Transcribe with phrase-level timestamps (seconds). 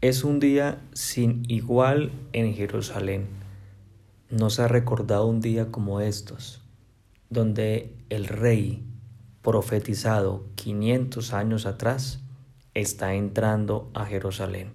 [0.00, 3.26] Es un día sin igual en Jerusalén.
[4.30, 6.62] No se ha recordado un día como estos,
[7.30, 8.84] donde el rey
[9.42, 12.20] profetizado 500 años atrás
[12.74, 14.70] está entrando a Jerusalén.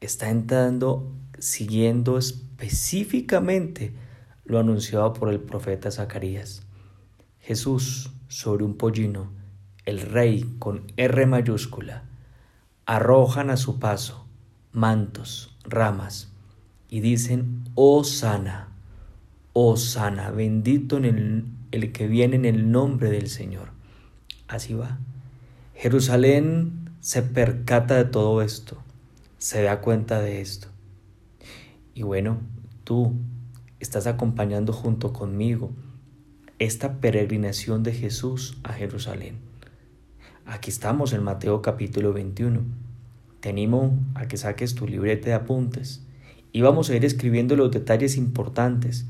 [0.00, 1.10] Está entrando
[1.40, 3.94] siguiendo específicamente
[4.44, 6.62] lo anunciado por el profeta Zacarías.
[7.40, 9.32] Jesús sobre un pollino,
[9.86, 12.04] el rey con R mayúscula,
[12.90, 14.26] arrojan a su paso
[14.72, 16.32] mantos, ramas,
[16.88, 18.72] y dicen, oh sana,
[19.52, 23.68] oh sana, bendito en el, el que viene en el nombre del Señor.
[24.48, 24.98] Así va.
[25.76, 28.82] Jerusalén se percata de todo esto,
[29.38, 30.66] se da cuenta de esto.
[31.94, 32.40] Y bueno,
[32.82, 33.14] tú
[33.78, 35.70] estás acompañando junto conmigo
[36.58, 39.38] esta peregrinación de Jesús a Jerusalén.
[40.50, 42.62] Aquí estamos en Mateo capítulo 21.
[43.38, 46.04] Te animo a que saques tu libreta de apuntes
[46.50, 49.06] y vamos a ir escribiendo los detalles importantes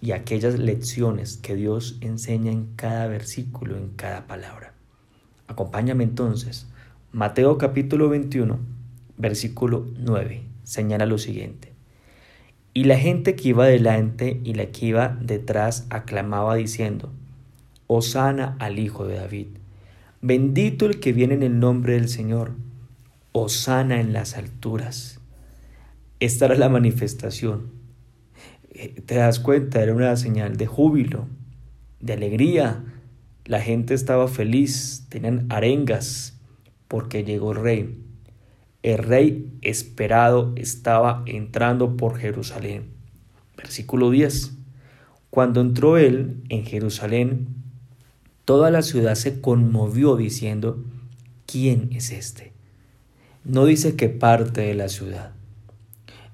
[0.00, 4.72] y aquellas lecciones que Dios enseña en cada versículo, en cada palabra.
[5.46, 6.66] Acompáñame entonces.
[7.12, 8.58] Mateo capítulo 21,
[9.18, 11.74] versículo 9, señala lo siguiente.
[12.72, 17.12] Y la gente que iba delante y la que iba detrás aclamaba diciendo,
[17.88, 19.48] Hosana al Hijo de David.
[20.24, 22.52] Bendito el que viene en el nombre del Señor.
[23.32, 25.18] Osana en las alturas.
[26.20, 27.72] Esta era la manifestación.
[28.70, 31.26] Eh, Te das cuenta, era una señal de júbilo,
[31.98, 32.84] de alegría.
[33.46, 36.38] La gente estaba feliz, tenían arengas
[36.86, 38.04] porque llegó el rey.
[38.84, 42.92] El rey esperado estaba entrando por Jerusalén.
[43.56, 44.52] Versículo 10.
[45.30, 47.61] Cuando entró él en Jerusalén,
[48.52, 50.84] Toda la ciudad se conmovió diciendo,
[51.46, 52.52] ¿quién es este?
[53.44, 55.32] No dice qué parte de la ciudad.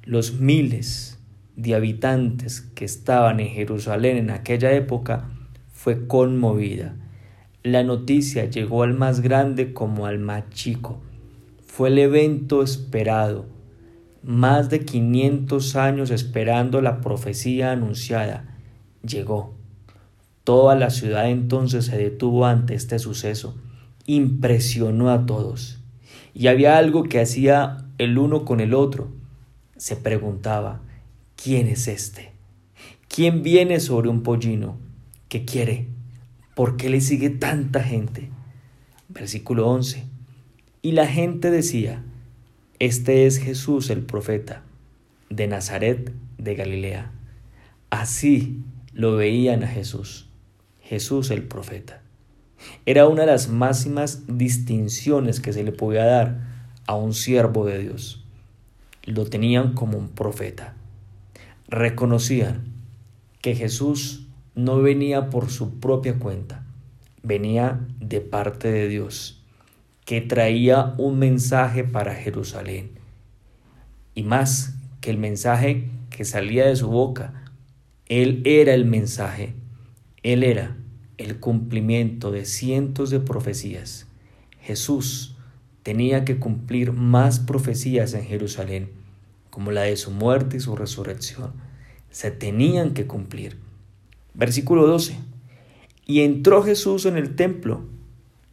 [0.02, 1.20] Los miles
[1.54, 5.30] de habitantes que estaban en Jerusalén en aquella época
[5.72, 6.96] fue conmovida.
[7.62, 11.00] La noticia llegó al más grande como al más chico.
[11.64, 13.46] Fue el evento esperado.
[14.24, 18.58] Más de 500 años esperando la profecía anunciada.
[19.04, 19.57] Llegó.
[20.48, 23.54] Toda la ciudad entonces se detuvo ante este suceso.
[24.06, 25.78] Impresionó a todos.
[26.32, 29.12] Y había algo que hacía el uno con el otro.
[29.76, 30.80] Se preguntaba,
[31.36, 32.32] ¿quién es este?
[33.08, 34.78] ¿Quién viene sobre un pollino?
[35.28, 35.88] ¿Qué quiere?
[36.54, 38.30] ¿Por qué le sigue tanta gente?
[39.10, 40.06] Versículo 11.
[40.80, 42.02] Y la gente decía,
[42.78, 44.62] este es Jesús el profeta,
[45.28, 47.12] de Nazaret de Galilea.
[47.90, 48.62] Así
[48.94, 50.27] lo veían a Jesús.
[50.88, 52.00] Jesús el profeta.
[52.86, 56.40] Era una de las máximas distinciones que se le podía dar
[56.86, 58.24] a un siervo de Dios.
[59.04, 60.74] Lo tenían como un profeta.
[61.68, 62.72] Reconocían
[63.42, 66.64] que Jesús no venía por su propia cuenta,
[67.22, 69.44] venía de parte de Dios,
[70.06, 72.92] que traía un mensaje para Jerusalén.
[74.14, 77.44] Y más que el mensaje que salía de su boca,
[78.06, 79.54] Él era el mensaje
[80.22, 80.76] él era
[81.18, 84.06] el cumplimiento de cientos de profecías.
[84.60, 85.36] Jesús
[85.82, 88.90] tenía que cumplir más profecías en Jerusalén,
[89.50, 91.52] como la de su muerte y su resurrección.
[92.10, 93.56] Se tenían que cumplir.
[94.34, 95.16] Versículo 12.
[96.06, 97.84] Y entró Jesús en el templo,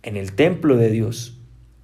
[0.04, 1.38] en el templo de Dios,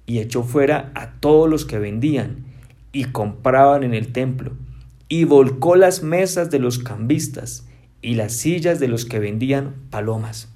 [0.04, 2.44] y echó fuera a todos los que vendían
[2.92, 4.52] y compraban en el templo,
[5.08, 7.66] y volcó las mesas de los cambistas,
[8.02, 10.51] y las sillas de los que vendían palomas.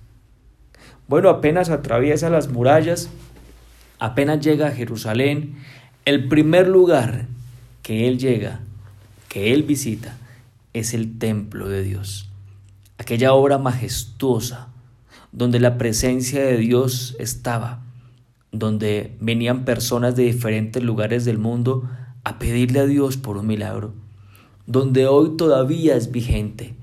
[1.08, 3.10] Bueno, apenas atraviesa las murallas,
[4.00, 5.54] apenas llega a Jerusalén,
[6.04, 7.26] el primer lugar
[7.82, 8.60] que él llega,
[9.28, 10.16] que él visita,
[10.72, 12.28] es el templo de Dios.
[12.98, 14.68] Aquella obra majestuosa
[15.30, 17.82] donde la presencia de Dios estaba,
[18.50, 21.88] donde venían personas de diferentes lugares del mundo
[22.24, 23.94] a pedirle a Dios por un milagro,
[24.66, 26.74] donde hoy todavía es vigente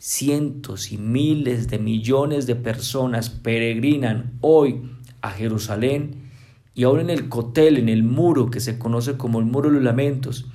[0.00, 6.30] cientos y miles de millones de personas peregrinan hoy a Jerusalén
[6.74, 9.74] y ahora en el cotel, en el muro que se conoce como el muro de
[9.74, 10.46] los lamentos,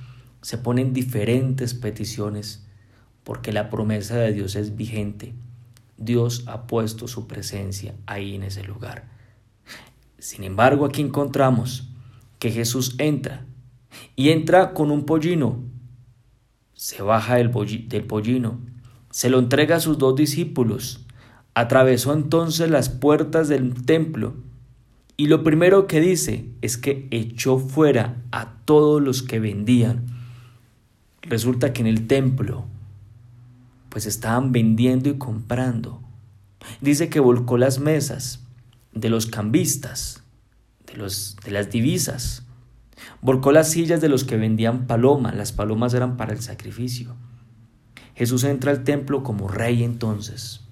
[0.42, 2.66] se ponen diferentes peticiones
[3.22, 5.32] porque la promesa de Dios es vigente.
[5.96, 9.08] Dios ha puesto su presencia ahí en ese lugar.
[10.18, 11.88] Sin embargo, aquí encontramos
[12.40, 13.46] que Jesús entra
[14.16, 15.62] y entra con un pollino.
[16.74, 18.75] Se baja del, pollino
[19.16, 21.00] se lo entrega a sus dos discípulos.
[21.54, 24.34] Atravesó entonces las puertas del templo
[25.16, 30.04] Y lo primero que dice es que echó fuera a todos los que vendían.
[31.22, 32.66] Resulta que en el templo
[33.88, 36.02] pues estaban vendiendo y comprando.
[36.82, 38.44] Dice que volcó las mesas
[38.92, 40.24] de los cambistas,
[40.86, 42.42] de, los, de las divisas.
[43.22, 45.34] Volcó las sillas de los que vendían palomas.
[45.34, 47.16] Las palomas eran para el sacrificio.
[48.16, 50.62] Jesús entra al templo como rey entonces,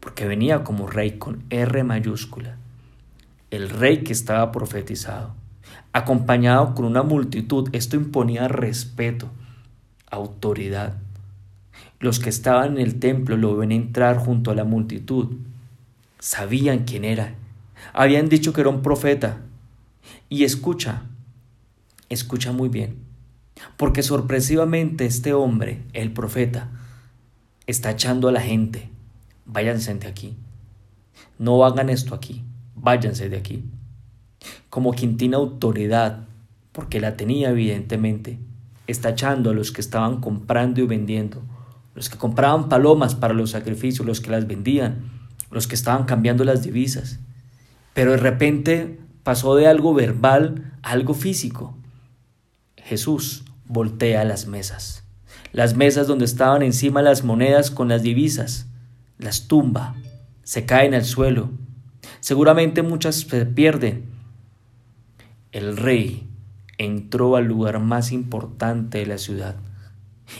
[0.00, 2.56] porque venía como rey con R mayúscula
[3.50, 5.34] el rey que estaba profetizado,
[5.92, 7.68] acompañado con una multitud.
[7.72, 9.30] Esto imponía respeto,
[10.10, 10.98] autoridad.
[12.00, 15.36] Los que estaban en el templo lo ven entrar junto a la multitud.
[16.18, 17.34] Sabían quién era.
[17.92, 19.40] Habían dicho que era un profeta.
[20.28, 21.02] Y escucha,
[22.08, 22.96] escucha muy bien,
[23.76, 26.70] porque sorpresivamente este hombre, el profeta,
[27.66, 28.90] está echando a la gente.
[29.44, 30.36] Váyanse de aquí.
[31.38, 32.44] No hagan esto aquí
[32.76, 33.64] váyanse de aquí.
[34.70, 36.28] Como quien tiene autoridad,
[36.70, 38.38] porque la tenía evidentemente,
[38.86, 41.42] está echando a los que estaban comprando y vendiendo,
[41.94, 45.10] los que compraban palomas para los sacrificios, los que las vendían,
[45.50, 47.18] los que estaban cambiando las divisas.
[47.94, 51.74] Pero de repente pasó de algo verbal a algo físico.
[52.76, 55.04] Jesús voltea las mesas,
[55.52, 58.66] las mesas donde estaban encima las monedas con las divisas,
[59.18, 59.94] las tumba,
[60.42, 61.50] se caen al suelo,
[62.20, 64.04] Seguramente muchas se pierden.
[65.52, 66.28] El rey
[66.78, 69.56] entró al lugar más importante de la ciudad.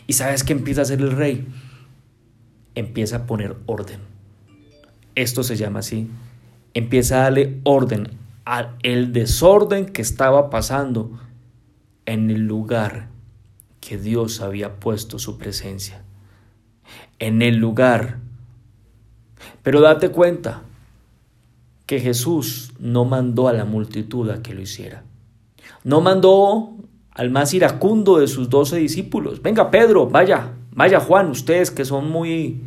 [0.07, 1.47] ¿Y sabes qué empieza a hacer el rey?
[2.75, 4.01] Empieza a poner orden.
[5.15, 6.11] Esto se llama así.
[6.75, 8.09] Empieza a darle orden
[8.45, 11.19] al desorden que estaba pasando
[12.05, 13.09] en el lugar
[13.87, 16.03] que Dios había puesto su presencia.
[17.21, 18.19] En el lugar.
[19.63, 20.63] Pero date cuenta,
[21.87, 25.05] que Jesús no mandó a la multitud a que lo hiciera.
[25.85, 26.75] No mandó
[27.13, 29.41] al más iracundo de sus doce discípulos.
[29.41, 32.65] Venga, Pedro, vaya, vaya Juan, ustedes que son muy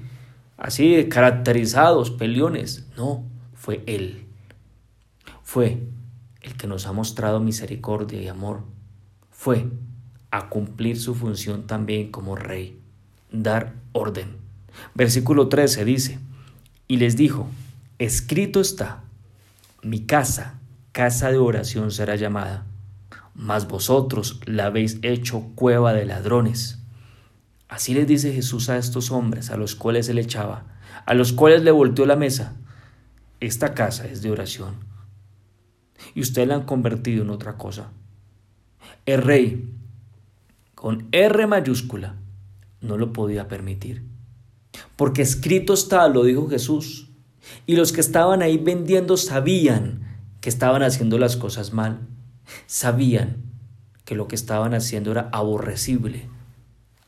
[0.58, 2.88] así caracterizados, peleones.
[2.96, 4.26] No, fue Él.
[5.44, 5.84] Fue
[6.42, 8.62] el que nos ha mostrado misericordia y amor.
[9.32, 9.68] Fue
[10.32, 12.80] a cumplir su función también como rey,
[13.32, 14.38] dar orden.
[14.94, 16.20] Versículo 13 dice,
[16.88, 17.48] y les dijo,
[17.98, 19.04] escrito está,
[19.82, 20.60] mi casa,
[20.92, 22.66] casa de oración será llamada,
[23.34, 26.80] mas vosotros la habéis hecho cueva de ladrones.
[27.68, 30.66] Así les dice Jesús a estos hombres a los cuales él echaba,
[31.06, 32.56] a los cuales le volteó la mesa.
[33.40, 34.76] Esta casa es de oración.
[36.16, 37.92] Y ustedes la han convertido en otra cosa.
[39.06, 39.72] El rey,
[40.80, 42.16] con R mayúscula,
[42.80, 44.06] no lo podía permitir.
[44.96, 47.10] Porque escrito está, lo dijo Jesús,
[47.66, 52.08] y los que estaban ahí vendiendo sabían que estaban haciendo las cosas mal.
[52.66, 53.44] Sabían
[54.06, 56.30] que lo que estaban haciendo era aborrecible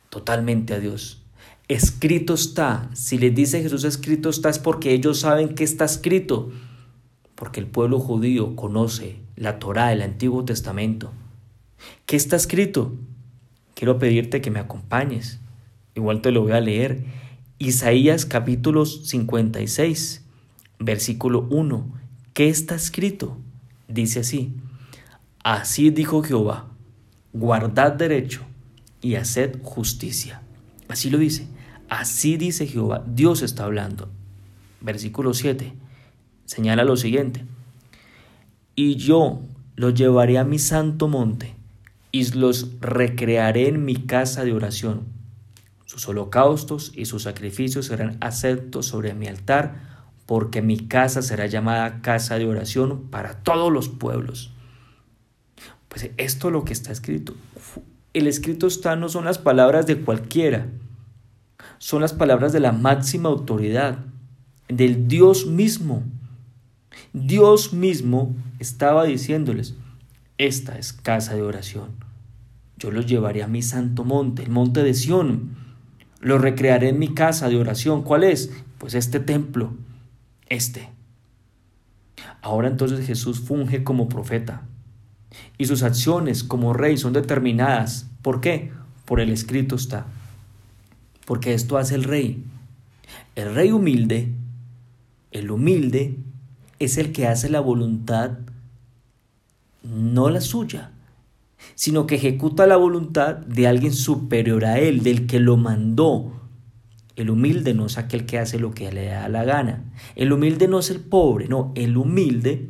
[0.09, 1.23] totalmente a Dios.
[1.69, 2.89] Escrito está.
[2.93, 6.51] Si les dice Jesús escrito está es porque ellos saben que está escrito.
[7.35, 11.13] Porque el pueblo judío conoce la Torá, el Antiguo Testamento.
[12.05, 12.97] ¿Qué está escrito?
[13.81, 15.39] Quiero pedirte que me acompañes.
[15.95, 17.03] Igual te lo voy a leer.
[17.57, 20.23] Isaías capítulo 56
[20.77, 21.91] versículo 1.
[22.35, 23.39] ¿Qué está escrito?
[23.87, 24.53] Dice así,
[25.43, 26.67] así dijo Jehová,
[27.33, 28.41] guardad derecho
[29.01, 30.43] y haced justicia.
[30.87, 31.47] Así lo dice,
[31.89, 34.11] así dice Jehová, Dios está hablando.
[34.79, 35.73] Versículo 7,
[36.45, 37.45] señala lo siguiente,
[38.75, 39.41] y yo
[39.75, 41.55] los llevaré a mi santo monte
[42.11, 45.05] y los recrearé en mi casa de oración.
[45.85, 49.91] Sus holocaustos y sus sacrificios serán aceptos sobre mi altar
[50.25, 54.53] porque mi casa será llamada casa de oración para todos los pueblos.
[55.89, 57.35] Pues esto es lo que está escrito.
[58.13, 60.67] El escrito está no son las palabras de cualquiera,
[61.79, 63.99] son las palabras de la máxima autoridad,
[64.69, 66.03] del Dios mismo.
[67.11, 69.75] Dios mismo estaba diciéndoles,
[70.47, 71.89] esta es casa de oración.
[72.77, 75.55] Yo los llevaré a mi santo monte, el monte de Sión.
[76.19, 78.03] Los recrearé en mi casa de oración.
[78.03, 78.51] ¿Cuál es?
[78.77, 79.73] Pues este templo
[80.51, 80.89] este.
[82.41, 84.63] Ahora entonces Jesús funge como profeta
[85.57, 88.07] y sus acciones como rey son determinadas.
[88.21, 88.71] ¿Por qué?
[89.05, 90.05] Por el escrito está.
[91.25, 92.43] Porque esto hace el rey.
[93.35, 94.33] El rey humilde,
[95.31, 96.17] el humilde,
[96.79, 98.39] es el que hace la voluntad,
[99.83, 100.91] no la suya,
[101.75, 106.41] sino que ejecuta la voluntad de alguien superior a él, del que lo mandó,
[107.15, 109.83] el humilde no es aquel que hace lo que le da la gana.
[110.15, 112.69] El humilde no es el pobre, no, el humilde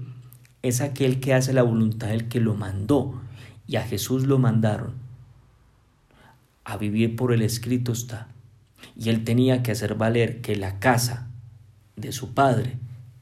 [0.61, 3.21] es aquel que hace la voluntad del que lo mandó.
[3.67, 4.95] Y a Jesús lo mandaron.
[6.65, 8.27] A vivir por el escrito está.
[8.97, 11.29] Y él tenía que hacer valer que la casa
[11.95, 12.77] de su padre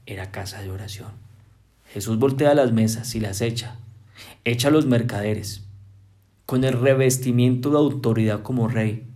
[0.06, 1.12] era casa de oración.
[1.92, 3.76] Jesús voltea las mesas y las echa.
[4.44, 5.66] Echa a los mercaderes.
[6.46, 9.08] Con el revestimiento de autoridad como rey.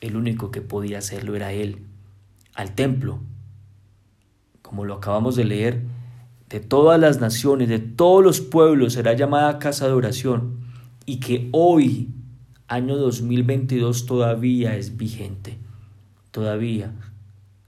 [0.00, 1.84] El único que podía hacerlo era él.
[2.54, 3.20] Al templo.
[4.62, 5.82] Como lo acabamos de leer,
[6.48, 10.60] de todas las naciones, de todos los pueblos será llamada casa de oración
[11.04, 12.08] y que hoy,
[12.68, 15.58] año 2022, todavía es vigente.
[16.30, 16.94] Todavía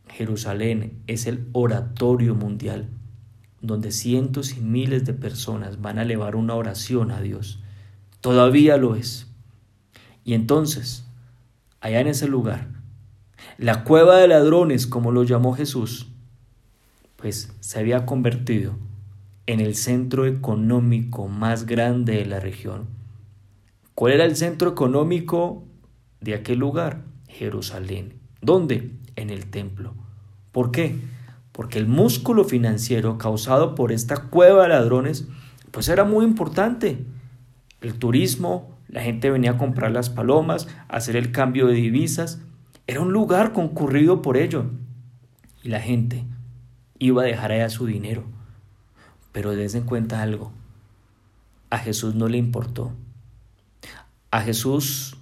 [0.08, 2.88] Jerusalén es el oratorio mundial
[3.66, 7.60] donde cientos y miles de personas van a elevar una oración a Dios.
[8.20, 9.26] Todavía lo es.
[10.22, 11.06] Y entonces,
[11.80, 12.68] allá en ese lugar,
[13.56, 16.08] la cueva de ladrones, como lo llamó Jesús,
[17.16, 18.76] pues se había convertido
[19.46, 22.86] en el centro económico más grande de la región.
[23.94, 25.64] ¿Cuál era el centro económico
[26.20, 27.02] de aquel lugar?
[27.28, 28.14] Jerusalén.
[28.42, 28.90] ¿Dónde?
[29.16, 29.94] En el templo.
[30.52, 30.96] ¿Por qué?
[31.54, 35.28] Porque el músculo financiero causado por esta cueva de ladrones,
[35.70, 37.06] pues era muy importante.
[37.80, 42.40] El turismo, la gente venía a comprar las palomas, a hacer el cambio de divisas,
[42.88, 44.66] era un lugar concurrido por ello.
[45.62, 46.24] Y la gente,
[46.98, 48.24] iba a dejar allá su dinero.
[49.30, 50.50] Pero des en cuenta algo.
[51.70, 52.90] A Jesús no le importó.
[54.32, 55.16] A Jesús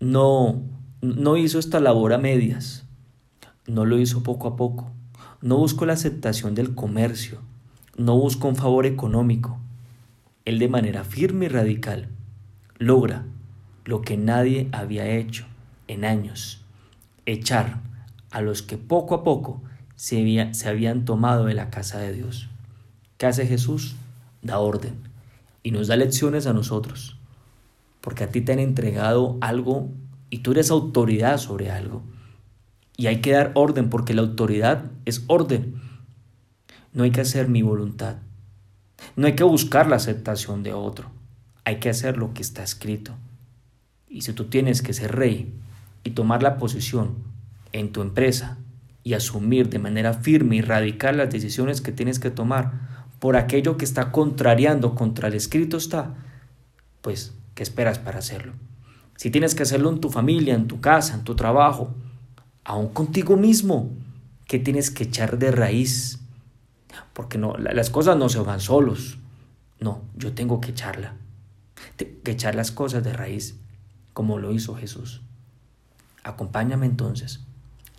[0.00, 0.60] no,
[1.00, 2.84] no hizo esta labor a medias.
[3.66, 4.92] No lo hizo poco a poco.
[5.42, 7.40] No buscó la aceptación del comercio.
[7.96, 9.58] No buscó un favor económico.
[10.44, 12.08] Él de manera firme y radical
[12.78, 13.24] logra
[13.84, 15.44] lo que nadie había hecho
[15.88, 16.64] en años.
[17.26, 17.80] Echar
[18.30, 19.60] a los que poco a poco
[19.96, 22.48] se, se habían tomado de la casa de Dios.
[23.18, 23.96] ¿Qué hace Jesús?
[24.42, 24.94] Da orden
[25.64, 27.18] y nos da lecciones a nosotros,
[28.00, 29.90] porque a ti te han entregado algo
[30.30, 32.02] y tú eres autoridad sobre algo.
[32.96, 35.80] Y hay que dar orden porque la autoridad es orden.
[36.92, 38.16] No hay que hacer mi voluntad.
[39.16, 41.10] No hay que buscar la aceptación de otro.
[41.64, 43.14] Hay que hacer lo que está escrito.
[44.08, 45.54] Y si tú tienes que ser rey
[46.04, 47.14] y tomar la posición
[47.72, 48.58] en tu empresa,
[49.04, 53.76] y asumir de manera firme y radical las decisiones que tienes que tomar por aquello
[53.76, 56.14] que está contrariando contra el escrito está,
[57.00, 58.52] pues, ¿qué esperas para hacerlo?
[59.16, 61.94] Si tienes que hacerlo en tu familia, en tu casa, en tu trabajo,
[62.64, 63.90] aún contigo mismo,
[64.46, 66.20] ¿qué tienes que echar de raíz?
[67.12, 69.18] Porque no, las cosas no se van solos.
[69.80, 71.14] No, yo tengo que echarla.
[71.96, 73.56] Tengo que echar las cosas de raíz,
[74.12, 75.22] como lo hizo Jesús.
[76.22, 77.40] Acompáñame entonces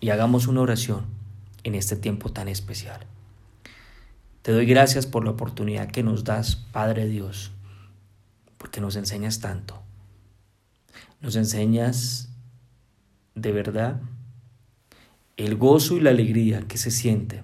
[0.00, 1.04] y hagamos una oración
[1.62, 3.06] en este tiempo tan especial.
[4.42, 7.52] Te doy gracias por la oportunidad que nos das, Padre Dios,
[8.58, 9.82] porque nos enseñas tanto.
[11.20, 12.28] Nos enseñas
[13.34, 14.00] de verdad
[15.36, 17.42] el gozo y la alegría que se siente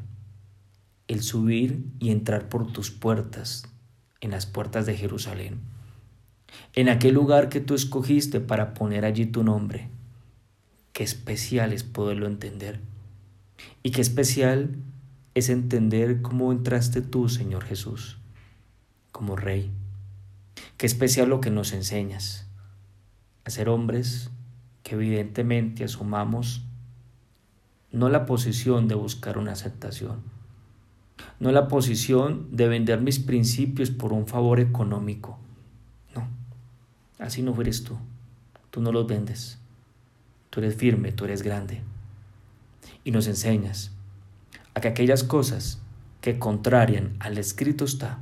[1.08, 3.64] el subir y entrar por tus puertas,
[4.20, 5.58] en las puertas de Jerusalén,
[6.74, 9.88] en aquel lugar que tú escogiste para poner allí tu nombre
[11.00, 12.78] qué especial es poderlo entender.
[13.82, 14.76] Y qué especial
[15.34, 18.18] es entender cómo entraste tú, Señor Jesús,
[19.10, 19.70] como Rey.
[20.76, 22.46] Qué especial lo que nos enseñas,
[23.44, 24.30] a ser hombres
[24.82, 26.66] que evidentemente asumamos
[27.92, 30.22] no la posición de buscar una aceptación,
[31.38, 35.38] no la posición de vender mis principios por un favor económico.
[36.14, 36.28] No,
[37.18, 37.96] así no eres tú,
[38.70, 39.60] tú no los vendes
[40.50, 41.80] tú eres firme, tú eres grande.
[43.04, 43.92] Y nos enseñas
[44.74, 45.80] a que aquellas cosas
[46.20, 48.18] que contrarian al escrito está,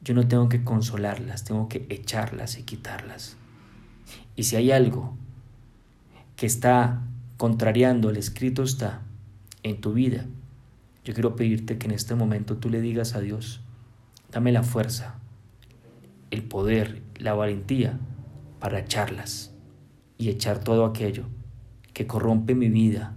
[0.00, 3.36] yo no tengo que consolarlas, tengo que echarlas y quitarlas.
[4.36, 5.16] Y si hay algo
[6.36, 7.02] que está
[7.36, 9.02] contrariando al escrito está
[9.62, 10.26] en tu vida,
[11.04, 13.60] yo quiero pedirte que en este momento tú le digas a Dios,
[14.30, 15.16] dame la fuerza,
[16.30, 17.98] el poder, la valentía
[18.58, 19.54] para echarlas
[20.16, 21.26] y echar todo aquello
[21.92, 23.14] que corrompe mi vida,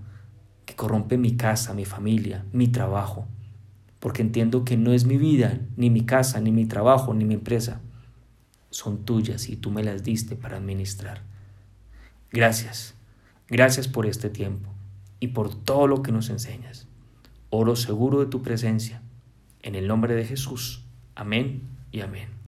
[0.65, 3.25] que corrompe mi casa, mi familia, mi trabajo,
[4.00, 7.36] porque entiendo que no es mi vida, ni mi casa, ni mi trabajo, ni mi
[7.36, 7.81] empresa,
[8.69, 11.21] son tuyas y tú me las diste para administrar.
[12.31, 12.96] Gracias,
[13.47, 14.73] gracias por este tiempo
[15.19, 16.87] y por todo lo que nos enseñas.
[17.49, 19.01] Oro seguro de tu presencia.
[19.61, 20.85] En el nombre de Jesús.
[21.15, 22.37] Amén y amén.